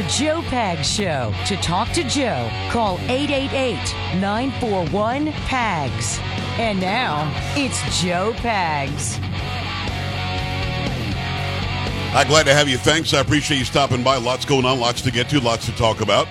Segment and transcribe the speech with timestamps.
[0.00, 1.34] The Joe Pag Show.
[1.44, 3.76] To talk to Joe, call 888
[4.18, 6.18] 941 PAGS.
[6.58, 9.18] And now, it's Joe Pags.
[12.12, 12.78] Hi, glad to have you.
[12.78, 13.12] Thanks.
[13.12, 14.16] I appreciate you stopping by.
[14.16, 16.26] Lots going on, lots to get to, lots to talk about.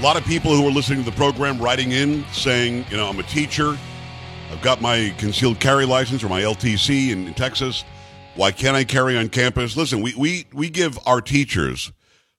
[0.00, 3.08] A lot of people who are listening to the program writing in saying, you know,
[3.08, 3.78] I'm a teacher.
[4.50, 7.84] I've got my concealed carry license or my LTC in, in Texas.
[8.34, 9.76] Why can't I carry on campus?
[9.76, 11.92] Listen, we, we, we give our teachers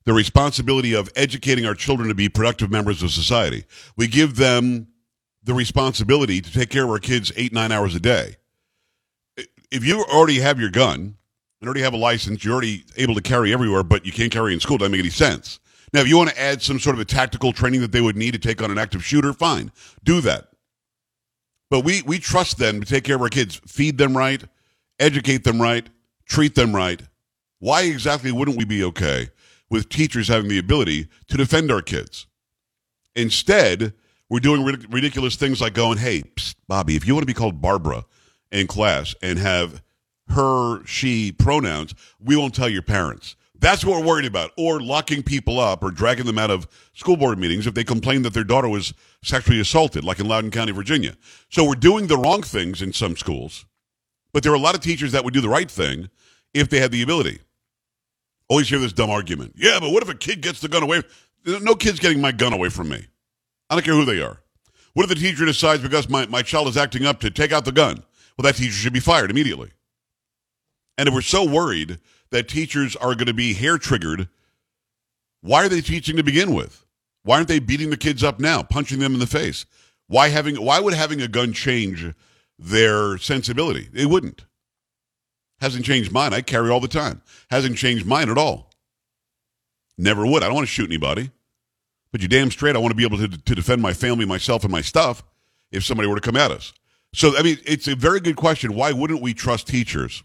[0.04, 3.64] the responsibility of educating our children to be productive members of society.
[3.96, 4.88] We give them
[5.44, 8.36] the responsibility to take care of our kids eight, nine hours a day.
[9.70, 11.16] If you already have your gun
[11.60, 14.52] and already have a license, you're already able to carry everywhere, but you can't carry
[14.52, 15.60] in school, doesn't make any sense.
[15.92, 18.16] Now, if you want to add some sort of a tactical training that they would
[18.16, 19.70] need to take on an active shooter, fine,
[20.04, 20.48] do that.
[21.70, 24.42] But we, we trust them to take care of our kids, feed them right,
[24.98, 25.88] educate them right,
[26.26, 27.02] treat them right.
[27.58, 29.28] Why exactly wouldn't we be okay
[29.72, 32.26] with teachers having the ability to defend our kids?
[33.16, 33.94] Instead,
[34.28, 37.34] we're doing ridic- ridiculous things like going, hey, psst, Bobby, if you want to be
[37.34, 38.04] called Barbara
[38.50, 39.82] in class and have
[40.28, 43.34] her, she pronouns, we won't tell your parents.
[43.58, 44.50] That's what we're worried about.
[44.58, 48.22] Or locking people up or dragging them out of school board meetings if they complain
[48.22, 51.16] that their daughter was sexually assaulted, like in Loudoun County, Virginia.
[51.48, 53.64] So we're doing the wrong things in some schools,
[54.32, 56.10] but there are a lot of teachers that would do the right thing
[56.52, 57.40] if they had the ability.
[58.52, 59.54] Always hear this dumb argument.
[59.56, 61.00] Yeah, but what if a kid gets the gun away?
[61.46, 63.06] No kid's getting my gun away from me.
[63.70, 64.42] I don't care who they are.
[64.92, 67.64] What if the teacher decides because my, my child is acting up to take out
[67.64, 68.04] the gun?
[68.36, 69.70] Well, that teacher should be fired immediately.
[70.98, 74.28] And if we're so worried that teachers are going to be hair triggered,
[75.40, 76.84] why are they teaching to begin with?
[77.22, 79.64] Why aren't they beating the kids up now, punching them in the face?
[80.08, 82.12] Why having why would having a gun change
[82.58, 83.88] their sensibility?
[83.94, 84.44] It wouldn't.
[85.62, 86.34] Hasn't changed mine.
[86.34, 87.22] I carry all the time.
[87.48, 88.72] Hasn't changed mine at all.
[89.96, 90.42] Never would.
[90.42, 91.30] I don't want to shoot anybody.
[92.10, 94.64] But you damn straight, I want to be able to, to defend my family, myself,
[94.64, 95.22] and my stuff
[95.70, 96.72] if somebody were to come at us.
[97.14, 98.74] So, I mean, it's a very good question.
[98.74, 100.24] Why wouldn't we trust teachers?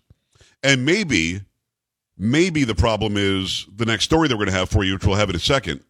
[0.63, 1.41] And maybe,
[2.17, 5.05] maybe the problem is the next story that we're going to have for you, which
[5.05, 5.83] we'll have in a second.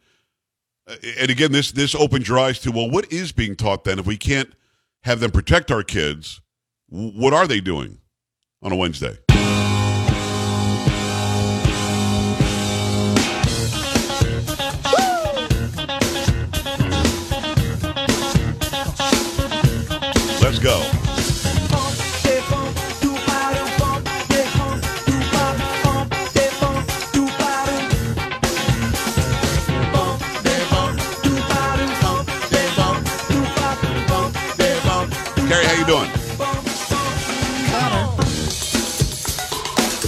[1.18, 3.98] And again, this this opens your eyes to well, what is being taught then?
[3.98, 4.52] If we can't
[5.04, 6.42] have them protect our kids,
[6.90, 8.00] what are they doing
[8.62, 9.18] on a Wednesday?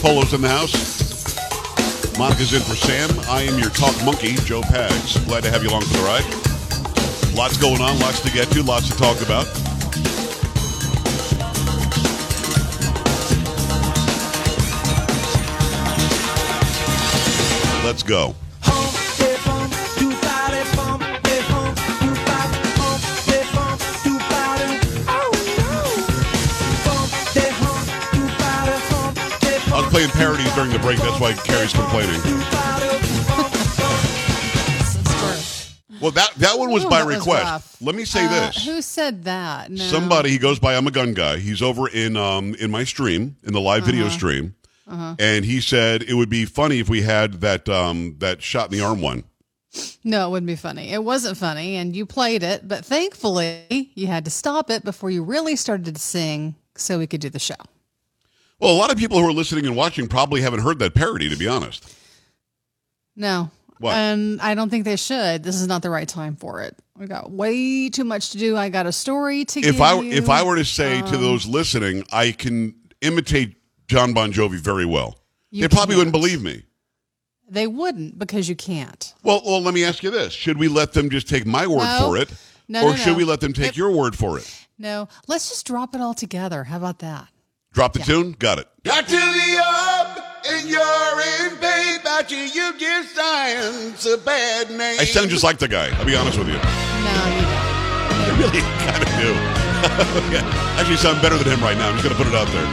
[0.10, 2.18] Polo's in the house.
[2.18, 3.12] Monica's in for Sam.
[3.30, 5.24] I am your talk monkey, Joe Pags.
[5.28, 6.26] Glad to have you along for the ride.
[7.38, 9.46] Lots going on, lots to get to, lots to talk about.
[17.86, 18.34] Let's go.
[30.00, 30.98] Playing parodies during the break.
[31.00, 32.22] That's why Carrie's complaining.
[36.02, 37.82] Well, that that one was Ooh, by that was request.
[37.82, 38.66] Let me say Uh, this.
[38.66, 39.70] Who said that?
[39.70, 39.84] No.
[39.84, 40.78] Somebody he goes by.
[40.78, 41.40] I'm a gun guy.
[41.40, 43.92] He's over in um in my stream in the live Uh-huh.
[43.92, 44.56] video stream,
[44.88, 48.78] and he said it would be funny if we had that um that shot in
[48.80, 49.26] the arm one.
[50.06, 50.92] No, it wouldn't be funny.
[50.94, 55.12] It wasn't funny, and you played it, but thankfully you had to stop it before
[55.12, 57.56] you really started to sing so we could do the show.
[58.60, 61.30] Well, a lot of people who are listening and watching probably haven't heard that parody.
[61.30, 61.96] To be honest,
[63.16, 63.52] No.
[63.80, 63.94] What?
[63.96, 65.42] And I don't think they should.
[65.42, 66.76] This is not the right time for it.
[66.98, 68.58] We got way too much to do.
[68.58, 70.12] I got a story to if give I you.
[70.12, 73.56] if I were to say to Um, those listening, I can imitate
[73.88, 75.18] John Bon Jovi very well,
[75.54, 76.22] they probably wouldn't can't.
[76.22, 76.64] believe me.
[77.50, 79.14] They wouldn't because you can't.
[79.24, 81.86] Well, well, let me ask you this: Should we let them just take my word
[81.86, 82.00] No.
[82.02, 82.30] for it,
[82.68, 84.54] No, or no, should we let them take If- your word for it?
[84.78, 86.66] No, let's just drop it all together.
[86.66, 87.30] How about that?
[87.74, 88.36] Drop the tune.
[88.40, 88.68] Got it.
[88.84, 92.38] Got to the up and you're in babe about you.
[92.40, 95.00] You give science a bad name.
[95.00, 95.90] I sound just like the guy.
[95.98, 96.56] I'll be honest with you.
[96.56, 97.60] No, you don't.
[98.26, 99.34] I really kind of do.
[100.36, 100.78] yeah.
[100.80, 101.90] Actually, sound better than him right now.
[101.90, 102.66] I'm just going to put it out there.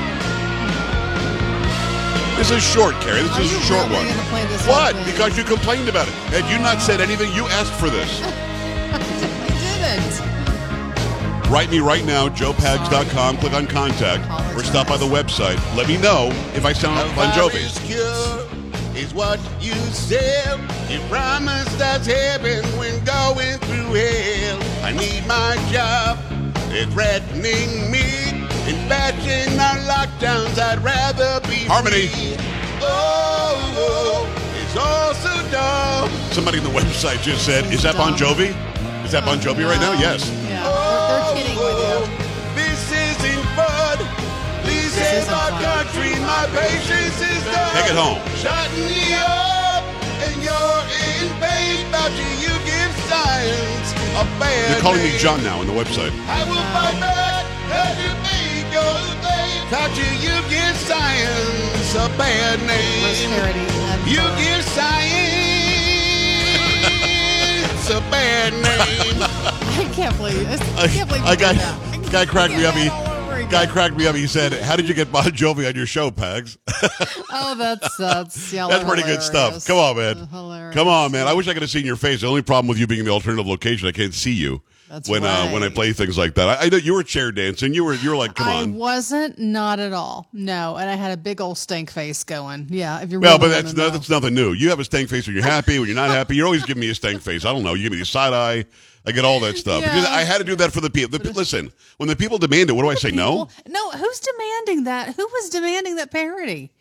[2.38, 3.22] This is short, Carrie.
[3.22, 4.26] This Are is a short really one.
[4.28, 4.94] play this what?
[4.94, 5.04] thing?
[5.04, 6.14] Because you complained about it.
[6.32, 8.20] Had you not said anything, you asked for this.
[8.22, 9.48] I
[11.42, 11.50] didn't.
[11.50, 13.38] Write me right now, joepags.com.
[13.38, 15.58] Click on contact or stop by the website.
[15.76, 17.60] Let me know if I sound like Bon Jovi.
[17.60, 20.58] Virus cure is what you said.
[20.90, 24.58] You promised us heaven when going through hell.
[24.82, 26.18] I need my job.
[26.72, 28.44] It's threatening me.
[28.66, 32.08] In batching our lockdowns, I'd rather be Harmony.
[32.08, 32.36] free.
[32.82, 34.26] Oh, oh,
[34.60, 36.10] it's all so dumb.
[36.32, 38.50] Somebody on the website just said, "Is that Bon Jovi?
[39.04, 40.28] Is that Bon Jovi right now?" Yes.
[40.48, 41.95] Yeah, they're, they're kidding with you.
[45.06, 45.62] Please save isn't fun.
[45.62, 46.10] country.
[46.18, 47.74] My patience is done.
[47.78, 48.18] Take it home.
[48.42, 49.82] Shutting me up,
[50.26, 51.86] and you're in pain.
[51.94, 53.88] Fauci, you give science
[54.18, 55.16] a bad They're calling me.
[55.18, 56.10] John now on the website.
[56.26, 59.62] I will fight back as you make your thing.
[59.70, 63.06] Fauci, you give science a bad name.
[64.10, 65.06] You give science
[67.90, 69.22] a bad name.
[69.22, 70.60] I can't believe this.
[70.76, 72.10] I can't believe you I got that.
[72.10, 72.74] Guy cracked me up.
[72.74, 73.05] He, all over again.
[73.50, 74.14] Guy cracked me up.
[74.14, 76.58] He said, "How did you get Bon Jovi on your show, Pags?"
[77.38, 78.66] Oh, that's that's yeah.
[78.66, 79.66] That's pretty good stuff.
[79.66, 80.26] Come on, man.
[80.28, 80.74] Hilarious.
[80.74, 81.26] Come on, man.
[81.26, 82.22] I wish I could have seen your face.
[82.22, 85.08] The only problem with you being in the alternative location, I can't see you That's
[85.08, 86.48] when uh, when I play things like that.
[86.48, 87.74] I, I know you were chair dancing.
[87.74, 88.74] You were you were like, come I on.
[88.74, 90.28] wasn't, not at all.
[90.32, 92.66] No, and I had a big old stank face going.
[92.70, 94.52] Yeah, if you're Well, but that's no, that's nothing new.
[94.52, 95.78] You have a stank face when you're happy.
[95.78, 97.44] When you're not happy, you're always giving me a stank face.
[97.44, 97.74] I don't know.
[97.74, 98.64] You give me a side eye.
[99.08, 100.04] I get all that stuff Yeah.
[100.08, 101.16] I had to do that for the people.
[101.16, 103.12] The, listen, when the people demand it, what do I say?
[103.12, 103.46] No.
[103.46, 103.90] People- no.
[103.92, 105.14] Who's demanding that?
[105.14, 106.72] Who was demanding that parody?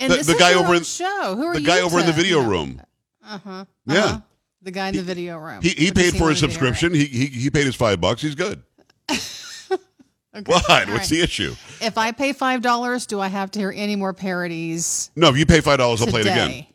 [0.00, 1.34] And The- the guy over in- show.
[1.36, 2.80] Who are The guy over in the video room.
[3.24, 3.64] Uh-huh.
[3.86, 4.20] Yeah.
[4.62, 5.60] The guy in the video room.
[5.62, 6.94] He he paid for his scene on the video subscription.
[6.94, 8.22] He, he he paid his five bucks.
[8.22, 8.62] He's good.
[10.34, 10.50] Okay.
[10.50, 10.70] What?
[10.70, 11.08] All What's right.
[11.10, 11.54] the issue?
[11.82, 15.36] If I pay five dollars, do I have to hear any more parodies No, if
[15.36, 16.66] you pay five dollars, I'll play it again.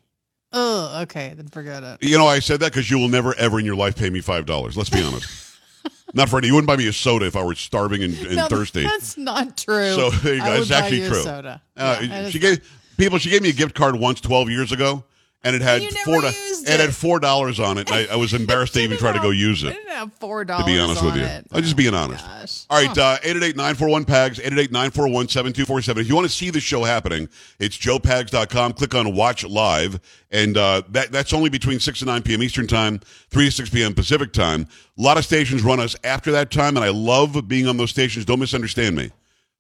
[0.54, 1.34] Oh, okay.
[1.36, 2.04] Then forget it.
[2.04, 4.22] You know, I said that because you will never ever in your life pay me
[4.22, 4.78] five dollars.
[4.78, 5.58] Let's be honest.
[6.14, 6.48] Not for any.
[6.48, 8.84] You wouldn't buy me a soda if I were starving and, and No, thirsty.
[8.84, 9.92] That's not true.
[9.94, 10.54] So there you go.
[10.54, 11.22] It's actually true.
[11.22, 11.62] Soda.
[11.76, 12.60] Uh, Yeah, she gave
[12.98, 13.18] people.
[13.18, 15.04] She gave me a gift card once, twelve years ago,
[15.44, 16.22] and it had four.
[16.22, 17.90] do- used it had four dollars on it.
[17.92, 19.68] And I, I was embarrassed to even try to go use it.
[19.68, 19.74] I it.
[19.76, 20.66] didn't have four dollars.
[20.66, 21.46] To be honest with you, it.
[21.52, 22.26] I'm just Oh, being honest.
[22.26, 22.66] gosh.
[22.70, 25.98] All right, uh, 888-941-PAGS, 888-941-7247.
[26.02, 27.30] If you want to see the show happening,
[27.60, 28.74] it's joepags.com.
[28.74, 30.00] Click on Watch Live,
[30.32, 32.44] and uh, that that's only between 6 and 9 p.m.
[32.44, 33.00] Eastern Time,
[33.30, 33.94] 3 to 6 p.m.
[33.94, 34.68] Pacific Time.
[34.98, 37.90] A lot of stations run us after that time, and I love being on those
[37.92, 38.26] stations.
[38.26, 39.12] Don't misunderstand me.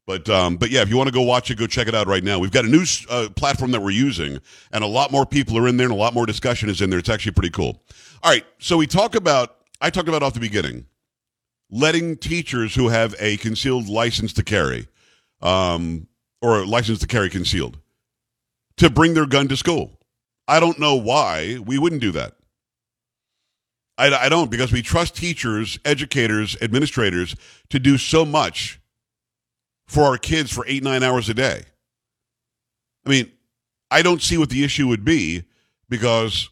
[0.07, 2.07] But um, but yeah, if you want to go watch it, go check it out
[2.07, 2.39] right now.
[2.39, 4.39] We've got a new uh, platform that we're using,
[4.71, 6.89] and a lot more people are in there, and a lot more discussion is in
[6.89, 6.97] there.
[6.97, 7.83] It's actually pretty cool.
[8.23, 10.85] All right, so we talk about I talked about off the beginning
[11.69, 14.87] letting teachers who have a concealed license to carry,
[15.41, 16.07] um,
[16.41, 17.77] or a license to carry concealed,
[18.77, 19.99] to bring their gun to school.
[20.47, 22.35] I don't know why we wouldn't do that.
[23.97, 27.35] I, I don't because we trust teachers, educators, administrators
[27.69, 28.79] to do so much
[29.87, 31.63] for our kids for eight, nine hours a day.
[33.05, 33.31] I mean,
[33.89, 35.45] I don't see what the issue would be
[35.89, 36.49] because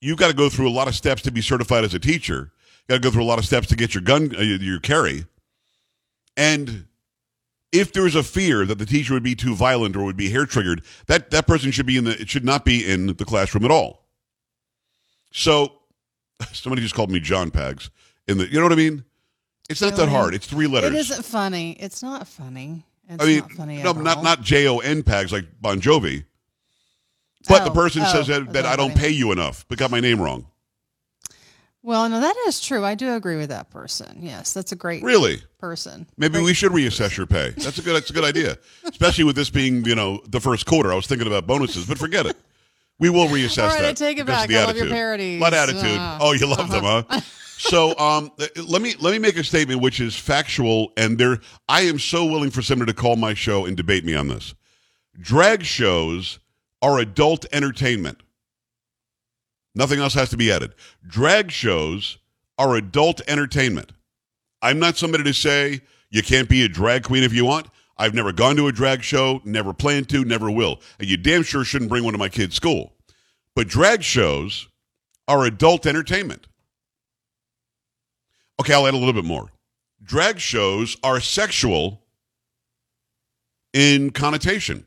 [0.00, 2.52] you've got to go through a lot of steps to be certified as a teacher.
[2.80, 4.80] You've got to go through a lot of steps to get your gun, uh, your
[4.80, 5.26] carry.
[6.36, 6.86] And
[7.72, 10.46] if there's a fear that the teacher would be too violent or would be hair
[10.46, 13.64] triggered, that that person should be in the it should not be in the classroom
[13.64, 14.08] at all.
[15.32, 15.72] So
[16.52, 17.90] somebody just called me John Pags
[18.26, 19.04] in the you know what I mean?
[19.70, 20.34] It's not that hard.
[20.34, 20.90] It's three letters.
[20.92, 21.72] It isn't funny.
[21.72, 22.84] It's not funny.
[23.08, 24.22] It's I mean, not funny no, at not all.
[24.24, 26.24] not J O N Pags like Bon Jovi.
[27.48, 29.90] But the Oh, person oh, says that, that I don't pay you enough, but got
[29.90, 30.46] my name wrong.
[31.82, 32.84] Well, no, that is true.
[32.84, 34.18] I do agree with that person.
[34.20, 35.40] Yes, that's a great Really?
[35.58, 36.06] person.
[36.18, 37.50] Maybe we should reassess your pay.
[37.56, 37.94] That's a good.
[37.96, 40.92] That's a good idea, especially with this being you know the first quarter.
[40.92, 42.36] I was thinking about bonuses, but forget it.
[43.00, 43.88] We will reassess All right, that.
[43.88, 44.48] I take it back.
[44.48, 44.92] the I love your attitude.
[44.92, 45.42] parodies.
[45.42, 45.98] Of attitude.
[45.98, 47.20] Uh, oh, you love them, huh?
[47.60, 51.82] So um, let me let me make a statement which is factual, and there I
[51.82, 54.54] am so willing for somebody to call my show and debate me on this.
[55.20, 56.38] Drag shows
[56.80, 58.22] are adult entertainment.
[59.74, 60.74] Nothing else has to be added.
[61.06, 62.18] Drag shows
[62.58, 63.92] are adult entertainment.
[64.62, 65.80] I'm not somebody to say
[66.10, 67.66] you can't be a drag queen if you want.
[68.00, 70.80] I've never gone to a drag show, never plan to, never will.
[70.98, 72.94] And you damn sure shouldn't bring one to my kid's school.
[73.54, 74.68] But drag shows
[75.28, 76.46] are adult entertainment.
[78.58, 79.50] Okay, I'll add a little bit more.
[80.02, 82.00] Drag shows are sexual
[83.74, 84.86] in connotation.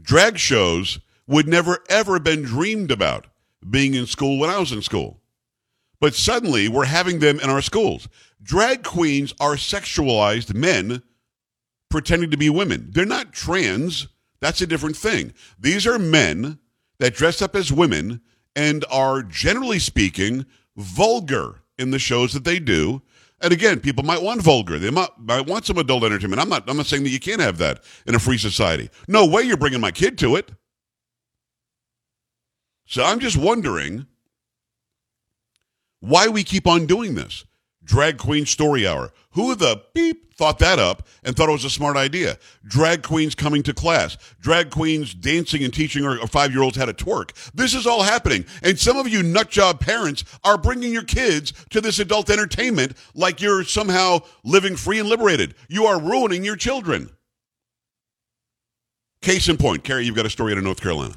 [0.00, 3.26] Drag shows would never ever been dreamed about
[3.68, 5.20] being in school when I was in school.
[6.00, 8.08] But suddenly we're having them in our schools.
[8.42, 11.02] Drag queens are sexualized men
[11.90, 12.88] pretending to be women.
[12.90, 14.08] They're not trans.
[14.40, 15.34] That's a different thing.
[15.58, 16.58] These are men
[16.98, 18.20] that dress up as women
[18.56, 23.02] and are, generally speaking, vulgar in the shows that they do.
[23.42, 24.78] And again, people might want vulgar.
[24.78, 26.40] They might, might want some adult entertainment.
[26.40, 26.68] I'm not.
[26.68, 28.90] I'm not saying that you can't have that in a free society.
[29.08, 30.50] No way you're bringing my kid to it.
[32.86, 34.06] So I'm just wondering
[36.00, 37.44] why we keep on doing this.
[37.84, 39.12] Drag Queen Story Hour.
[39.32, 42.36] Who the beep thought that up and thought it was a smart idea?
[42.66, 44.16] Drag queens coming to class.
[44.40, 47.32] Drag queens dancing and teaching our five year olds how to twerk.
[47.52, 48.44] This is all happening.
[48.62, 53.40] And some of you nutjob parents are bringing your kids to this adult entertainment like
[53.40, 55.54] you're somehow living free and liberated.
[55.68, 57.10] You are ruining your children.
[59.22, 61.14] Case in point, Carrie, you've got a story out of North Carolina.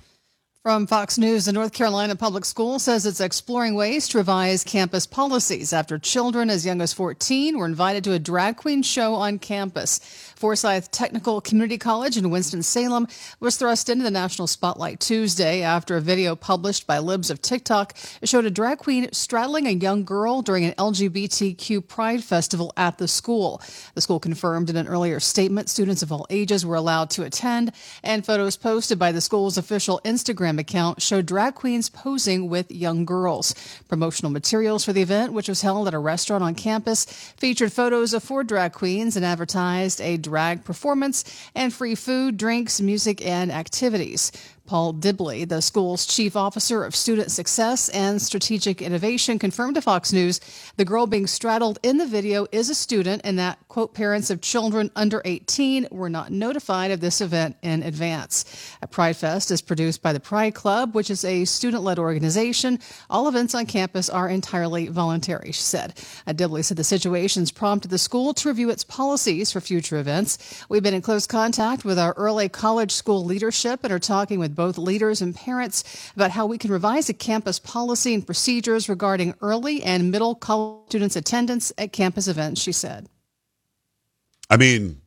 [0.63, 5.05] From Fox News, the North Carolina Public School says it's exploring ways to revise campus
[5.05, 9.39] policies after children as young as 14 were invited to a drag queen show on
[9.39, 10.00] campus.
[10.38, 13.10] Forsyth Technical Community College in Winston-Salem
[13.41, 17.93] was thrust into the national spotlight Tuesday after a video published by Libs of TikTok
[18.24, 23.10] showed a drag queen straddling a young girl during an LGBTQ pride festival at the
[23.10, 23.62] school.
[23.96, 27.74] The school confirmed in an earlier statement students of all ages were allowed to attend,
[28.01, 33.05] and photos posted by the school's official Instagram account showed drag queens posing with young
[33.05, 33.53] girls.
[33.88, 38.13] Promotional materials for the event, which was held at a restaurant on campus, featured photos
[38.13, 41.24] of four drag queens and advertised a drag performance
[41.55, 44.31] and free food, drinks, music, and activities.
[44.65, 50.13] Paula Dibley, the school's chief officer of student success and strategic innovation, confirmed to Fox
[50.13, 50.39] News
[50.77, 54.39] the girl being straddled in the video is a student and that, quote, parents of
[54.39, 58.46] children under 18 were not notified of this event in advance.
[58.82, 62.79] A Pride Fest is produced by the Pride Club, which is a student led organization.
[63.10, 66.00] All events on campus are entirely voluntary, she said.
[66.36, 70.63] Dibley said the situations prompted the school to review its policies for future events.
[70.70, 74.52] We've been in close contact with our early college school leadership and are talking with
[74.53, 79.33] both leaders and parents about how we can revise a campus policy and procedures regarding
[79.41, 83.07] early and middle college students' attendance at campus events, she said.
[84.50, 85.01] I mean,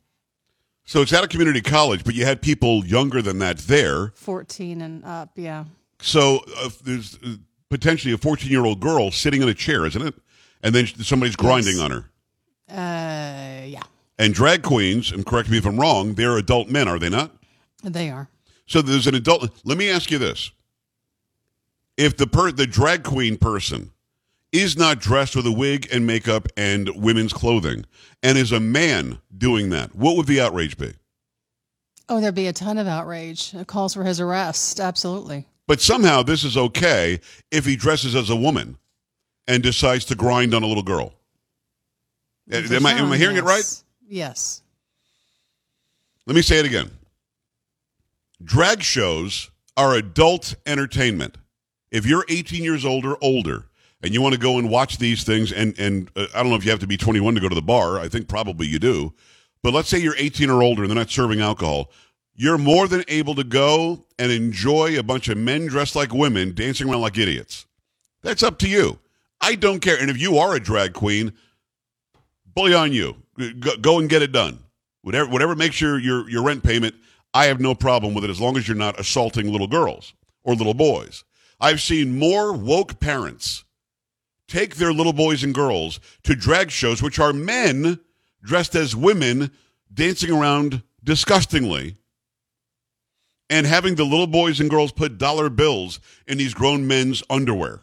[0.84, 4.08] so it's at a community college, but you had people younger than that there.
[4.14, 5.64] 14 and up, yeah.
[6.00, 7.36] So uh, there's uh,
[7.70, 10.14] potentially a 14 year old girl sitting in a chair, isn't it?
[10.62, 11.82] And then somebody's grinding Yes.
[11.82, 12.10] on her.
[12.68, 13.82] Uh, yeah,
[14.18, 17.30] And drag queens, and correct me if I'm wrong, they're adult men, are they not?
[17.84, 18.28] they are.
[18.66, 19.50] So there's an adult.
[19.64, 20.50] Let me ask you this:
[21.96, 23.92] If the per, the drag queen person
[24.52, 27.84] is not dressed with a wig and makeup and women's clothing,
[28.22, 30.92] and is a man doing that, what would the outrage be?
[32.08, 33.52] Oh, there'd be a ton of outrage.
[33.54, 34.78] It calls for his arrest.
[34.78, 35.44] Absolutely.
[35.66, 37.20] But somehow this is okay
[37.50, 38.78] if he dresses as a woman
[39.48, 41.12] and decides to grind on a little girl.
[42.52, 43.58] Uh, Am I, am I hearing it right?
[43.58, 43.84] Yes.
[44.08, 44.62] Yes.
[46.26, 46.90] Let me say it again.
[48.42, 51.36] Drag shows are adult entertainment.
[51.90, 53.66] If you're 18 years old or older
[54.02, 56.56] and you want to go and watch these things, and, and uh, I don't know
[56.56, 58.78] if you have to be 21 to go to the bar, I think probably you
[58.78, 59.14] do,
[59.62, 61.90] but let's say you're 18 or older and they're not serving alcohol,
[62.34, 66.54] you're more than able to go and enjoy a bunch of men dressed like women
[66.54, 67.66] dancing around like idiots.
[68.22, 68.98] That's up to you.
[69.40, 69.98] I don't care.
[69.98, 71.32] And if you are a drag queen,
[72.54, 73.16] bully on you.
[73.60, 74.58] Go, go and get it done.
[75.02, 76.94] Whatever, whatever makes your, your, your rent payment,
[77.36, 80.54] I have no problem with it as long as you're not assaulting little girls or
[80.54, 81.22] little boys.
[81.60, 83.64] I've seen more woke parents
[84.48, 88.00] take their little boys and girls to drag shows, which are men
[88.42, 89.50] dressed as women
[89.92, 91.98] dancing around disgustingly
[93.50, 97.82] and having the little boys and girls put dollar bills in these grown men's underwear.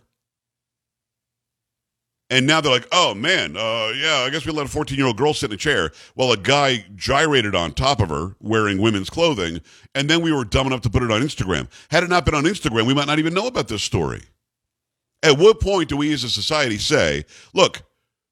[2.34, 5.06] And now they're like, oh man, uh, yeah, I guess we let a 14 year
[5.06, 8.82] old girl sit in a chair while a guy gyrated on top of her wearing
[8.82, 9.62] women's clothing.
[9.94, 11.68] And then we were dumb enough to put it on Instagram.
[11.92, 14.24] Had it not been on Instagram, we might not even know about this story.
[15.22, 17.84] At what point do we as a society say, look,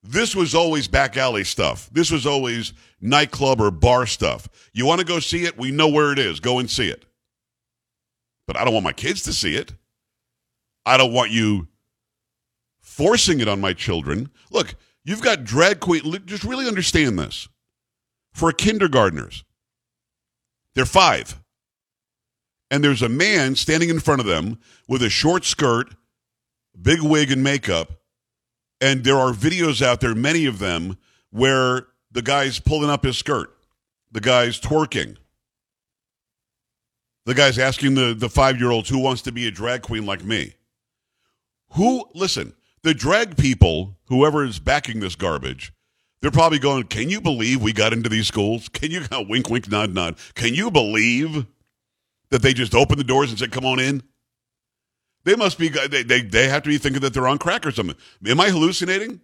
[0.01, 1.88] this was always back alley stuff.
[1.91, 4.50] This was always nightclub or bar stuff.
[4.74, 5.60] You want to go see it?
[5.60, 6.39] We know where it is.
[6.39, 7.05] Go and see it.
[8.48, 9.74] But I don't want my kids to see it.
[10.88, 11.67] I don't want you
[13.01, 14.29] forcing it on my children.
[14.51, 16.03] Look, you've got drag queen.
[16.25, 17.48] Just really understand this.
[18.34, 19.43] For kindergartners,
[20.75, 21.41] they're five.
[22.70, 25.93] And there's a man standing in front of them with a short skirt,
[26.79, 27.91] big wig, and makeup.
[28.79, 30.98] And there are videos out there, many of them,
[31.31, 33.53] where the guy's pulling up his skirt,
[34.12, 35.17] the guy's twerking,
[37.25, 40.05] the guy's asking the, the five year olds who wants to be a drag queen
[40.05, 40.53] like me.
[41.74, 45.73] Who, listen, the drag people, whoever is backing this garbage,
[46.21, 48.69] they're probably going, Can you believe we got into these schools?
[48.69, 50.17] Can you, wink, wink, nod, nod.
[50.35, 51.45] Can you believe
[52.29, 54.03] that they just opened the doors and said, Come on in?
[55.23, 57.65] They must be, uh, they, they, they have to be thinking that they're on crack
[57.65, 57.95] or something.
[58.25, 59.21] Am I hallucinating?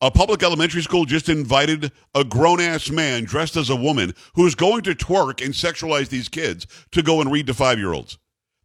[0.00, 4.54] A public elementary school just invited a grown ass man dressed as a woman who's
[4.54, 8.18] going to twerk and sexualize these kids to go and read to five year olds.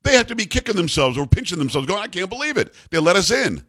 [0.03, 2.73] They have to be kicking themselves or pinching themselves, going, I can't believe it.
[2.89, 3.63] They let us in.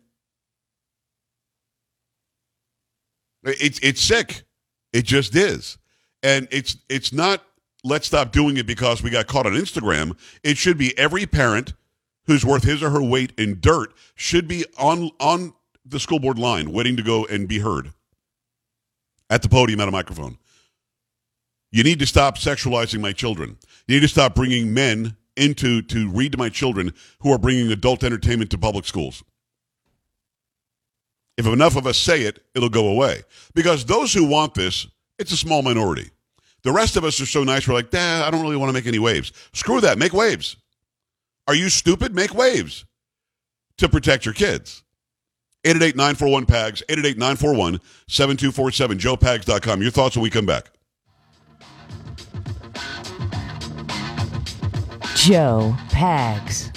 [3.44, 4.44] It's it's sick.
[4.92, 5.78] It just is.
[6.22, 7.42] And it's it's not
[7.84, 10.16] let's stop doing it because we got caught on Instagram.
[10.42, 11.72] It should be every parent
[12.26, 16.38] who's worth his or her weight in dirt should be on on the school board
[16.38, 17.92] line waiting to go and be heard
[19.28, 20.38] at the podium at a microphone.
[21.72, 23.56] You need to stop sexualizing my children.
[23.88, 27.72] You need to stop bringing men into to read to my children who are bringing
[27.72, 29.24] adult entertainment to public schools.
[31.38, 33.22] If enough of us say it, it'll go away.
[33.54, 34.86] Because those who want this,
[35.18, 36.10] it's a small minority.
[36.62, 38.86] The rest of us are so nice, we're like, I don't really want to make
[38.86, 39.32] any waves.
[39.52, 40.56] Screw that, make waves.
[41.48, 42.14] Are you stupid?
[42.14, 42.84] Make waves
[43.78, 44.82] to protect your kids.
[45.64, 47.80] 888-941-PAGS, 888-941-7247,
[48.98, 49.82] joepags.com.
[49.82, 50.70] Your thoughts when we come back.
[55.14, 56.71] Joe Pags.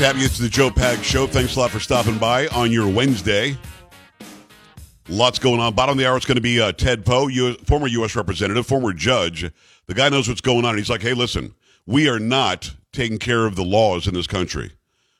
[0.00, 0.24] To have you.
[0.24, 1.26] It's the Joe Pag Show.
[1.26, 3.54] Thanks a lot for stopping by on your Wednesday.
[5.10, 5.74] Lots going on.
[5.74, 7.28] Bottom of the hour, it's going to be uh, Ted Poe,
[7.66, 8.16] former U.S.
[8.16, 9.50] representative, former judge.
[9.88, 10.70] The guy knows what's going on.
[10.70, 11.54] and He's like, hey, listen,
[11.84, 14.72] we are not taking care of the laws in this country.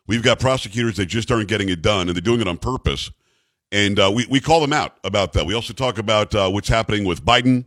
[0.06, 3.10] We've got prosecutors that just aren't getting it done, and they're doing it on purpose.
[3.70, 5.44] And uh, we, we call them out about that.
[5.44, 7.66] We also talk about uh, what's happening with Biden.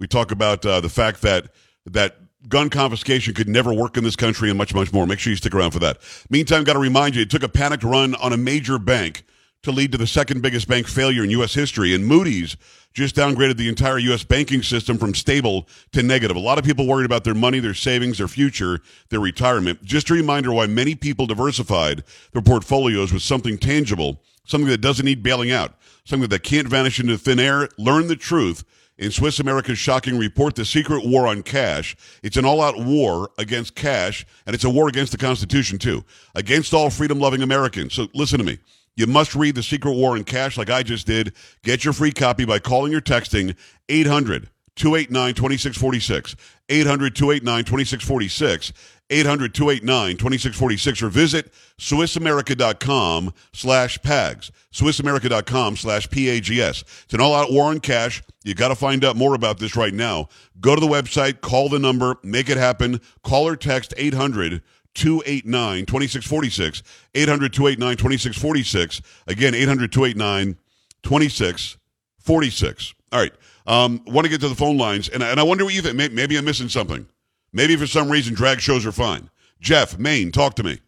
[0.00, 1.50] We talk about uh, the fact that
[1.84, 5.06] that gun confiscation could never work in this country and much, much more.
[5.06, 5.98] Make sure you stick around for that.
[6.30, 9.24] Meantime, got to remind you, it took a panicked run on a major bank
[9.62, 11.54] to lead to the second biggest bank failure in U.S.
[11.54, 11.92] history.
[11.92, 12.56] And Moody's
[12.94, 14.22] just downgraded the entire U.S.
[14.22, 16.36] banking system from stable to negative.
[16.36, 19.82] A lot of people worried about their money, their savings, their future, their retirement.
[19.84, 25.04] Just a reminder why many people diversified their portfolios with something tangible, something that doesn't
[25.04, 27.68] need bailing out, something that can't vanish into thin air.
[27.78, 28.64] Learn the truth
[28.98, 31.96] in Swiss America's shocking report, The Secret War on Cash.
[32.22, 36.04] It's an all out war against cash, and it's a war against the Constitution, too,
[36.34, 37.94] against all freedom loving Americans.
[37.94, 38.58] So listen to me.
[38.96, 41.32] You must read The Secret War on Cash like I just did.
[41.62, 43.54] Get your free copy by calling or texting
[43.88, 46.36] 800 289 2646.
[46.68, 48.72] 800 289 2646.
[49.10, 54.50] 800 289 2646 or visit SwissAmerica.com slash PAGS.
[54.72, 56.82] SwissAmerica.com slash PAGS.
[57.04, 58.22] It's an all out war on cash.
[58.44, 60.28] You got to find out more about this right now.
[60.60, 63.00] Go to the website, call the number, make it happen.
[63.22, 64.62] Call or text 800
[64.94, 66.82] 289 2646.
[67.14, 69.02] 800 289 2646.
[69.26, 70.58] Again, 800 289
[71.02, 72.94] 2646.
[73.12, 73.32] All right.
[73.66, 76.12] Um, want to get to the phone lines, and, and I wonder what you think.
[76.12, 77.06] Maybe I'm missing something.
[77.52, 79.30] Maybe for some reason drag shows are fine.
[79.60, 80.80] Jeff, Maine, talk to me.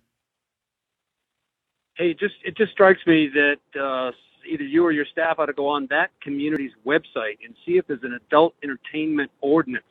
[1.95, 4.13] Hey, just it just strikes me that uh,
[4.49, 7.87] either you or your staff ought to go on that community's website and see if
[7.87, 9.85] there's an adult entertainment ordinance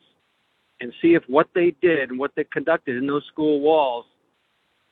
[0.81, 4.05] and see if what they did and what they conducted in those school walls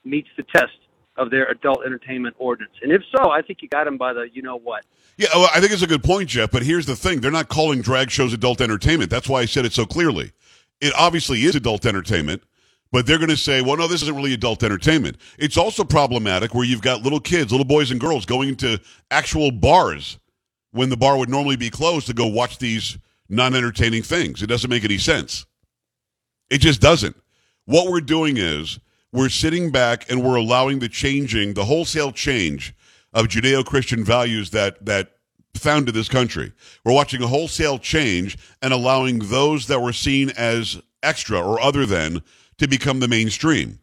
[0.03, 0.77] meets the test
[1.17, 2.73] of their adult entertainment ordinance.
[2.81, 4.83] And if so, I think you got them by the you know what.
[5.17, 6.51] Yeah, well, I think it's a good point, Jeff.
[6.51, 9.09] But here's the thing: they're not calling drag shows adult entertainment.
[9.09, 10.31] That's why I said it so clearly.
[10.79, 12.43] It obviously is adult entertainment,
[12.91, 15.17] but they're going to say, well, no, this isn't really adult entertainment.
[15.39, 19.51] It's also problematic where you've got little kids, little boys and girls going into actual
[19.51, 20.19] bars
[20.71, 22.97] when the bar would normally be closed to go watch these
[23.29, 24.41] non entertaining things.
[24.41, 25.45] It doesn't make any sense.
[26.49, 27.15] It just doesn't.
[27.65, 28.79] What we're doing is
[29.17, 32.73] we're sitting back and we're allowing the changing, the wholesale change
[33.13, 35.13] of Judeo Christian values that, that
[35.55, 36.53] founded this country.
[36.83, 41.85] We're watching a wholesale change and allowing those that were seen as extra or other
[41.85, 42.21] than
[42.59, 43.79] to become the mainstream.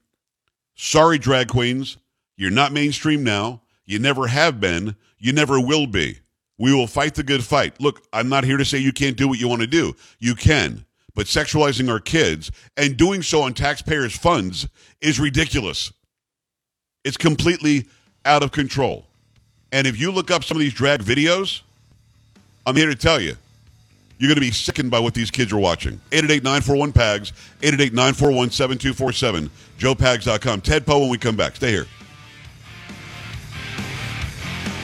[0.77, 1.97] Sorry, drag queens,
[2.37, 3.63] you're not mainstream now.
[3.85, 4.97] You never have been.
[5.19, 6.19] You never will be.
[6.59, 7.81] We will fight the good fight.
[7.81, 9.95] Look, I'm not here to say you can't do what you want to do.
[10.19, 10.85] You can.
[11.15, 14.69] But sexualizing our kids and doing so on taxpayers' funds
[15.01, 15.93] is ridiculous.
[17.05, 17.87] It's completely
[18.25, 19.07] out of control.
[19.71, 21.61] And if you look up some of these drag videos,
[22.67, 23.37] I'm here to tell you,
[24.19, 26.01] you're going to be sickened by what these kids are watching.
[26.11, 30.61] 888-941-PAGS, 888-941-7247, joepags.com.
[30.61, 31.57] Ted Poe when we come back.
[31.57, 31.87] Stay here.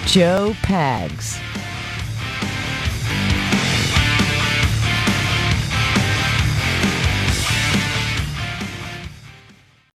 [0.07, 1.41] Joe Pags.